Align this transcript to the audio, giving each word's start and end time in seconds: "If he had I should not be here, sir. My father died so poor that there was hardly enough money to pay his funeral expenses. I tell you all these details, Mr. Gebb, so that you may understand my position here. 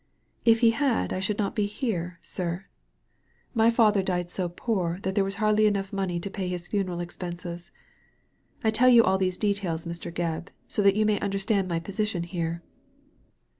"If 0.51 0.61
he 0.61 0.71
had 0.71 1.13
I 1.13 1.19
should 1.19 1.37
not 1.37 1.55
be 1.55 1.67
here, 1.67 2.17
sir. 2.23 2.65
My 3.53 3.69
father 3.69 4.01
died 4.01 4.31
so 4.31 4.49
poor 4.49 4.97
that 5.03 5.13
there 5.13 5.23
was 5.23 5.35
hardly 5.35 5.67
enough 5.67 5.93
money 5.93 6.19
to 6.21 6.29
pay 6.31 6.47
his 6.47 6.67
funeral 6.67 6.99
expenses. 7.01 7.69
I 8.63 8.71
tell 8.71 8.89
you 8.89 9.03
all 9.03 9.19
these 9.19 9.37
details, 9.37 9.85
Mr. 9.85 10.11
Gebb, 10.11 10.47
so 10.67 10.81
that 10.81 10.95
you 10.95 11.05
may 11.05 11.19
understand 11.19 11.67
my 11.67 11.79
position 11.79 12.23
here. 12.23 12.63